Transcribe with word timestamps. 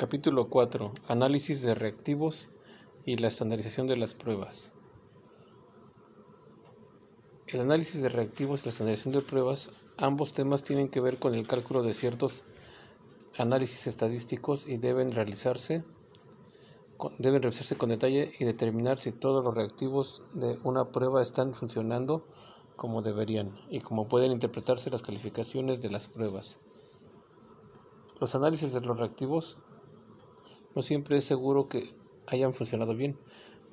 Capítulo 0.00 0.48
4. 0.48 0.92
Análisis 1.08 1.60
de 1.60 1.74
reactivos 1.74 2.48
y 3.04 3.16
la 3.16 3.28
estandarización 3.28 3.86
de 3.86 3.98
las 3.98 4.14
pruebas. 4.14 4.72
El 7.46 7.60
análisis 7.60 8.00
de 8.00 8.08
reactivos 8.08 8.62
y 8.62 8.64
la 8.64 8.70
estandarización 8.70 9.12
de 9.12 9.20
pruebas, 9.20 9.70
ambos 9.98 10.32
temas 10.32 10.62
tienen 10.64 10.88
que 10.88 11.02
ver 11.02 11.18
con 11.18 11.34
el 11.34 11.46
cálculo 11.46 11.82
de 11.82 11.92
ciertos 11.92 12.44
análisis 13.36 13.86
estadísticos 13.88 14.66
y 14.66 14.78
deben 14.78 15.12
realizarse 15.12 15.84
deben 17.18 17.42
revisarse 17.42 17.76
con 17.76 17.90
detalle 17.90 18.32
y 18.38 18.46
determinar 18.46 18.98
si 18.98 19.12
todos 19.12 19.44
los 19.44 19.54
reactivos 19.54 20.22
de 20.32 20.58
una 20.64 20.92
prueba 20.92 21.20
están 21.20 21.52
funcionando 21.52 22.26
como 22.74 23.02
deberían 23.02 23.54
y 23.68 23.80
cómo 23.80 24.08
pueden 24.08 24.32
interpretarse 24.32 24.88
las 24.88 25.02
calificaciones 25.02 25.82
de 25.82 25.90
las 25.90 26.08
pruebas. 26.08 26.58
Los 28.18 28.34
análisis 28.34 28.72
de 28.72 28.80
los 28.80 28.98
reactivos 28.98 29.58
no 30.74 30.82
siempre 30.82 31.16
es 31.16 31.24
seguro 31.24 31.68
que 31.68 31.94
hayan 32.26 32.54
funcionado 32.54 32.94
bien. 32.94 33.18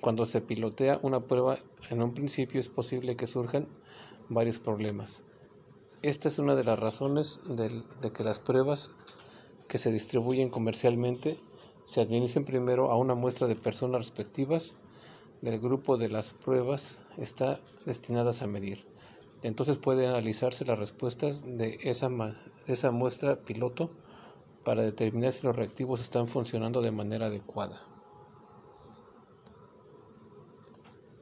Cuando 0.02 0.26
se 0.26 0.42
pilotea 0.42 1.00
una 1.02 1.20
prueba, 1.20 1.58
en 1.90 2.02
un 2.02 2.14
principio 2.14 2.60
es 2.60 2.68
posible 2.68 3.16
que 3.16 3.28
surjan 3.28 3.68
varios 4.30 4.60
problemas. 4.60 5.24
Esta 6.04 6.28
es 6.28 6.38
una 6.38 6.56
de 6.56 6.64
las 6.64 6.78
razones 6.78 7.40
de, 7.50 7.84
que 8.12 8.24
las 8.24 8.40
pruebas 8.40 8.92
que 9.68 9.80
se 9.80 9.92
distribuyen 9.92 10.50
comercialmente 10.50 11.40
se 11.86 12.02
administren 12.02 12.46
primero 12.46 12.92
a 12.92 12.98
una 12.98 13.16
muestra 13.16 13.48
de 13.48 13.56
personas 13.56 14.02
respectivas 14.02 14.78
del 15.42 15.60
grupo 15.60 15.98
de 15.98 16.10
las 16.10 16.34
pruebas 16.34 17.04
está 17.18 17.60
destinadas 17.86 18.42
a 18.42 18.48
medir. 18.48 18.86
Entonces 19.44 19.78
puede 19.78 20.08
analizarse 20.08 20.66
las 20.66 20.80
respuestas 20.80 21.44
de 21.46 21.80
esa 21.82 22.92
muestra 22.92 23.38
piloto 23.38 23.92
para 24.68 24.84
determinar 24.84 25.32
si 25.32 25.48
los 25.48 25.56
reactivos 25.56 26.02
están 26.02 26.28
funcionando 26.28 26.82
de 26.82 26.92
manera 26.92 27.28
adecuada. 27.28 27.82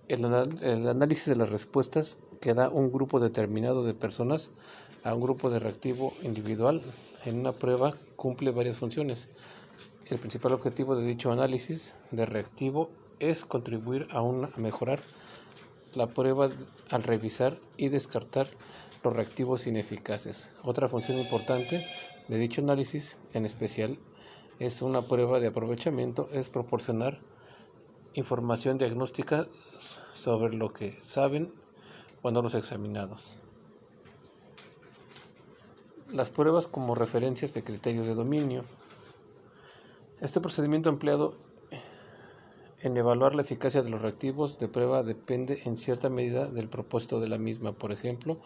El, 0.07 0.25
análisis 0.25 1.27
de 1.27 1.35
las 1.35 1.52
respuestas 1.52 2.17
que 2.41 2.55
da 2.55 2.69
un 2.69 2.91
grupo 2.91 3.19
determinado 3.19 3.83
de 3.83 3.93
personas 3.93 4.49
a 5.03 5.13
un 5.13 5.21
grupo 5.21 5.52
de 5.52 5.59
reactivo 5.59 6.11
individual 6.23 6.81
en 7.25 7.39
una 7.39 7.52
prueba 7.52 7.93
cumple 8.15 8.49
varias 8.49 8.77
funciones. 8.77 9.29
El 10.09 10.17
principal 10.17 10.53
objetivo 10.53 10.95
de 10.95 11.05
dicho 11.05 11.31
análisis 11.31 11.93
de 12.09 12.25
reactivo 12.25 12.89
es 13.19 13.45
contribuir 13.45 14.07
a, 14.09 14.21
a 14.21 14.59
mejorar 14.59 15.02
la 15.93 16.07
prueba 16.07 16.49
al 16.89 17.03
revisar 17.03 17.59
y 17.77 17.89
descartar 17.89 18.47
reactivos 19.09 19.67
ineficaces. 19.67 20.52
Otra 20.64 20.89
función 20.89 21.17
importante 21.20 21.86
de 22.28 22.38
dicho 22.38 22.61
análisis, 22.61 23.17
en 23.34 23.45
especial, 23.45 24.00
es 24.59 24.81
una 24.81 25.02
prueba 25.02 25.39
de 25.39 25.48
aprovechamiento, 25.48 26.30
es 26.31 26.50
proporcionar 26.50 27.20
información 28.14 28.78
diagnóstica 28.78 29.48
sobre 30.14 30.56
lo 30.56 30.72
que 30.72 30.98
saben 31.02 31.52
cuando 32.22 32.42
los 32.42 32.56
examinados. 32.56 33.38
Las 36.11 36.30
pruebas 36.30 36.67
como 36.67 36.95
referencias 36.95 37.53
de 37.53 37.64
criterios 37.64 38.08
de 38.08 38.16
dominio. 38.16 38.64
Este 40.22 40.39
procedimiento 40.39 40.89
empleado 40.89 41.36
en 42.86 42.95
evaluar 42.95 43.33
la 43.33 43.41
eficacia 43.41 43.81
de 43.81 43.89
los 43.89 44.00
reactivos 44.00 44.59
de 44.59 44.67
prueba 44.67 45.02
depende 45.02 45.59
en 45.66 45.75
cierta 45.75 46.08
medida 46.08 46.45
del 46.45 46.69
propósito 46.69 47.19
de 47.19 47.27
la 47.27 47.39
misma. 47.39 47.72
Por 47.72 47.92
ejemplo, 47.92 48.38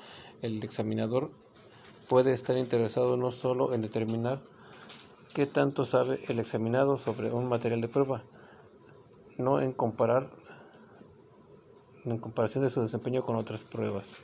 el 0.41 0.63
examinador 0.63 1.29
puede 2.07 2.31
estar 2.31 2.57
interesado 2.57 3.17
no 3.17 3.31
solo 3.31 3.73
en 3.73 3.81
determinar 3.81 4.39
qué 5.33 5.45
tanto 5.45 5.83
sabe 5.83 6.21
el 6.29 6.39
examinado 6.39 6.97
sobre 6.97 7.31
un 7.31 7.49
material 7.49 7.81
de 7.81 7.89
prueba, 7.89 8.23
no 9.37 9.59
en 9.59 9.73
comparar 9.73 10.29
en 12.05 12.17
comparación 12.17 12.63
de 12.63 12.69
su 12.69 12.81
desempeño 12.81 13.23
con 13.23 13.35
otras 13.35 13.65
pruebas. 13.65 14.21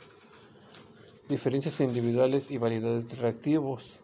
Diferencias 1.28 1.81
individuales 1.81 2.51
y 2.51 2.57
variedades 2.57 3.09
de 3.09 3.18
reactivos. 3.18 4.00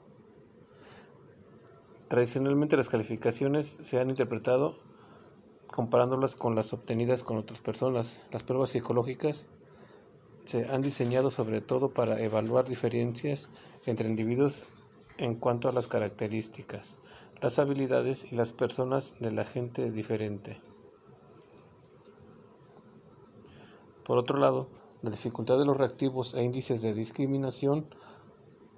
Tradicionalmente 2.10 2.76
las 2.76 2.90
calificaciones 2.90 3.78
se 3.80 3.98
han 3.98 4.10
interpretado 4.10 4.91
comparándolas 5.72 6.36
con 6.36 6.56
las 6.56 6.74
obtenidas 6.74 7.24
con 7.24 7.38
otras 7.38 7.62
personas. 7.62 8.22
Las 8.32 8.44
pruebas 8.44 8.70
psicológicas 8.70 9.48
se 10.46 10.66
han 10.70 10.82
diseñado 10.82 11.30
sobre 11.30 11.62
todo 11.62 11.90
para 11.90 12.22
evaluar 12.22 12.68
diferencias 12.68 13.50
entre 13.86 14.08
individuos 14.08 14.66
en 15.18 15.36
cuanto 15.36 15.70
a 15.70 15.72
las 15.72 15.88
características, 15.88 17.00
las 17.42 17.60
habilidades 17.60 18.32
y 18.32 18.36
las 18.36 18.54
personas 18.54 19.16
de 19.20 19.32
la 19.32 19.46
gente 19.46 19.92
diferente. 19.92 20.60
Por 24.04 24.18
otro 24.18 24.38
lado, 24.40 24.68
la 25.02 25.10
dificultad 25.10 25.58
de 25.58 25.66
los 25.66 25.78
reactivos 25.78 26.34
e 26.34 26.44
índices 26.44 26.82
de 26.82 26.94
discriminación, 26.94 27.86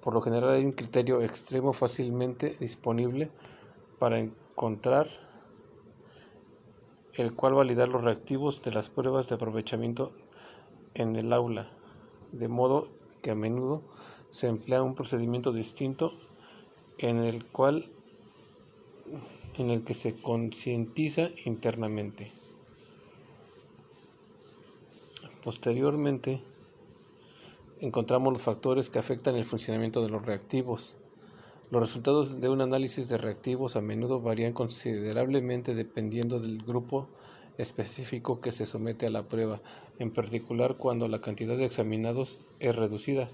por 0.00 0.14
lo 0.14 0.20
general 0.20 0.54
hay 0.54 0.64
un 0.64 0.72
criterio 0.72 1.22
extremo 1.22 1.72
fácilmente 1.72 2.56
disponible 2.60 3.30
para 3.98 4.18
encontrar 4.18 5.08
el 7.16 7.34
cual 7.34 7.54
validar 7.54 7.88
los 7.88 8.02
reactivos 8.02 8.62
de 8.62 8.72
las 8.72 8.90
pruebas 8.90 9.28
de 9.28 9.36
aprovechamiento 9.36 10.12
en 10.94 11.16
el 11.16 11.32
aula, 11.32 11.70
de 12.32 12.48
modo 12.48 12.88
que 13.22 13.30
a 13.30 13.34
menudo 13.34 13.82
se 14.30 14.48
emplea 14.48 14.82
un 14.82 14.94
procedimiento 14.94 15.52
distinto 15.52 16.12
en 16.98 17.18
el 17.18 17.44
cual 17.46 17.90
en 19.56 19.70
el 19.70 19.84
que 19.84 19.94
se 19.94 20.14
concientiza 20.14 21.28
internamente. 21.44 22.32
Posteriormente, 25.44 26.40
encontramos 27.80 28.32
los 28.32 28.42
factores 28.42 28.90
que 28.90 28.98
afectan 28.98 29.36
el 29.36 29.44
funcionamiento 29.44 30.02
de 30.02 30.08
los 30.08 30.24
reactivos. 30.24 30.96
Los 31.70 31.80
resultados 31.80 32.40
de 32.40 32.48
un 32.48 32.60
análisis 32.60 33.08
de 33.08 33.18
reactivos 33.18 33.74
a 33.74 33.80
menudo 33.80 34.20
varían 34.20 34.52
considerablemente 34.52 35.74
dependiendo 35.74 36.38
del 36.38 36.62
grupo 36.62 37.06
específico 37.56 38.40
que 38.40 38.52
se 38.52 38.66
somete 38.66 39.06
a 39.06 39.10
la 39.10 39.22
prueba, 39.22 39.60
en 39.98 40.12
particular 40.12 40.76
cuando 40.76 41.08
la 41.08 41.20
cantidad 41.20 41.56
de 41.56 41.64
examinados 41.64 42.40
es 42.60 42.76
reducida. 42.76 43.30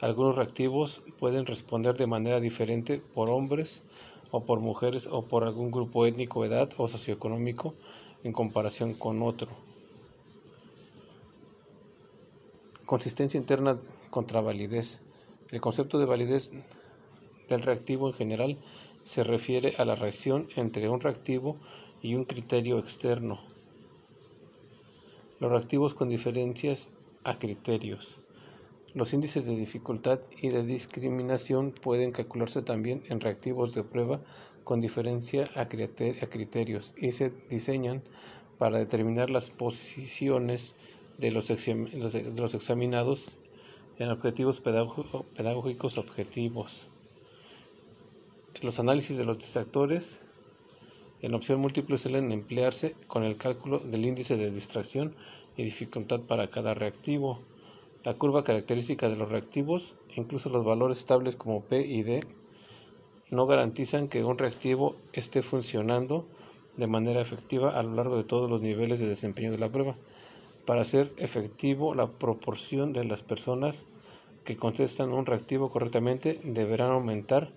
Algunos 0.00 0.36
reactivos 0.36 1.02
pueden 1.18 1.46
responder 1.46 1.96
de 1.96 2.06
manera 2.06 2.40
diferente 2.40 2.98
por 2.98 3.30
hombres 3.30 3.82
o 4.30 4.44
por 4.44 4.60
mujeres 4.60 5.08
o 5.10 5.24
por 5.26 5.44
algún 5.44 5.70
grupo 5.70 6.06
étnico, 6.06 6.44
edad 6.44 6.70
o 6.76 6.86
socioeconómico 6.86 7.74
en 8.24 8.32
comparación 8.32 8.94
con 8.94 9.22
otro. 9.22 9.48
Consistencia 12.86 13.38
interna 13.38 13.78
contra 14.10 14.40
validez. 14.40 15.00
El 15.50 15.60
concepto 15.60 15.98
de 15.98 16.06
validez 16.06 16.50
del 17.50 17.62
reactivo 17.62 18.08
en 18.08 18.14
general 18.14 18.56
se 19.04 19.24
refiere 19.24 19.74
a 19.76 19.84
la 19.84 19.96
reacción 19.96 20.48
entre 20.56 20.88
un 20.88 21.00
reactivo 21.00 21.56
y 22.00 22.14
un 22.14 22.24
criterio 22.24 22.78
externo. 22.78 23.40
Los 25.40 25.50
reactivos 25.50 25.94
con 25.94 26.08
diferencias 26.08 26.90
a 27.24 27.38
criterios. 27.38 28.20
Los 28.94 29.12
índices 29.12 29.46
de 29.46 29.56
dificultad 29.56 30.20
y 30.40 30.48
de 30.48 30.64
discriminación 30.64 31.72
pueden 31.72 32.12
calcularse 32.12 32.62
también 32.62 33.02
en 33.08 33.20
reactivos 33.20 33.74
de 33.74 33.84
prueba 33.84 34.20
con 34.64 34.80
diferencia 34.80 35.44
a, 35.54 35.68
criterios 35.68 36.94
y 36.96 37.12
se 37.12 37.32
diseñan 37.48 38.02
para 38.58 38.78
determinar 38.78 39.30
las 39.30 39.50
posiciones 39.50 40.74
de 41.18 41.30
los, 41.30 41.48
de 41.48 42.32
los 42.36 42.54
examinados 42.54 43.40
en 43.98 44.10
objetivos 44.10 44.60
pedagógicos 44.60 45.98
objetivos. 45.98 46.90
Los 48.62 48.78
análisis 48.78 49.16
de 49.16 49.24
los 49.24 49.38
distractores 49.38 50.20
en 51.22 51.32
opción 51.32 51.60
múltiple 51.60 51.96
suelen 51.96 52.30
emplearse 52.30 52.94
con 53.06 53.24
el 53.24 53.38
cálculo 53.38 53.78
del 53.78 54.04
índice 54.04 54.36
de 54.36 54.50
distracción 54.50 55.14
y 55.56 55.62
dificultad 55.62 56.20
para 56.20 56.50
cada 56.50 56.74
reactivo. 56.74 57.40
La 58.04 58.18
curva 58.18 58.44
característica 58.44 59.08
de 59.08 59.16
los 59.16 59.30
reactivos, 59.30 59.96
incluso 60.14 60.50
los 60.50 60.62
valores 60.62 60.98
estables 60.98 61.36
como 61.36 61.62
P 61.62 61.86
y 61.86 62.02
D, 62.02 62.20
no 63.30 63.46
garantizan 63.46 64.08
que 64.08 64.24
un 64.24 64.36
reactivo 64.36 64.94
esté 65.14 65.40
funcionando 65.40 66.26
de 66.76 66.86
manera 66.86 67.22
efectiva 67.22 67.78
a 67.78 67.82
lo 67.82 67.94
largo 67.94 68.18
de 68.18 68.24
todos 68.24 68.50
los 68.50 68.60
niveles 68.60 69.00
de 69.00 69.08
desempeño 69.08 69.52
de 69.52 69.58
la 69.58 69.72
prueba. 69.72 69.96
Para 70.66 70.84
ser 70.84 71.14
efectivo, 71.16 71.94
la 71.94 72.08
proporción 72.08 72.92
de 72.92 73.04
las 73.04 73.22
personas 73.22 73.86
que 74.44 74.58
contestan 74.58 75.14
un 75.14 75.24
reactivo 75.24 75.70
correctamente 75.70 76.38
deberán 76.44 76.90
aumentar 76.90 77.52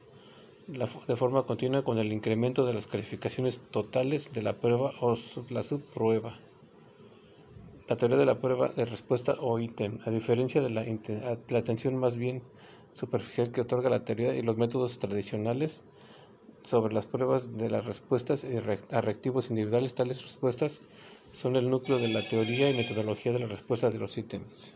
de 0.68 1.16
forma 1.16 1.44
continua 1.44 1.84
con 1.84 1.98
el 1.98 2.14
incremento 2.14 2.66
de 2.66 2.74
las 2.74 2.88
calificaciones 2.88 3.60
totales 3.72 4.32
de 4.32 4.42
la 4.42 4.54
prueba 4.54 4.94
o 5.02 5.16
la 5.50 5.64
subprueba. 5.64 6.40
La 7.90 7.98
teoría 7.98 8.18
de 8.18 8.26
la 8.26 8.40
prueba 8.40 8.70
de 8.70 8.86
respuesta 8.86 9.36
o 9.42 9.60
ítem, 9.60 10.00
a 10.06 10.10
diferencia 10.10 10.62
de 10.62 10.70
la, 10.70 10.86
la 11.50 11.60
atención 11.60 11.98
más 11.98 12.18
bien 12.18 12.42
superficial 12.94 13.52
que 13.52 13.62
otorga 13.62 13.90
la 13.90 14.06
teoría 14.06 14.36
y 14.36 14.42
los 14.42 14.58
métodos 14.58 14.98
tradicionales 15.00 15.84
sobre 16.64 16.94
las 16.94 17.06
pruebas 17.06 17.58
de 17.58 17.70
las 17.70 17.86
respuestas 17.86 18.48
a 18.90 19.02
reactivos 19.02 19.50
individuales. 19.50 19.96
Tales 19.96 20.24
respuestas 20.24 20.82
son 21.34 21.58
el 21.58 21.70
núcleo 21.70 22.00
de 22.00 22.08
la 22.08 22.28
teoría 22.28 22.70
y 22.70 22.74
metodología 22.74 23.34
de 23.34 23.40
la 23.40 23.48
respuesta 23.48 23.90
de 23.90 24.00
los 24.00 24.18
ítems. 24.18 24.76